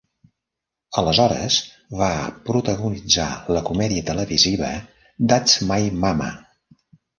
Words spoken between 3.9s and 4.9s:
televisiva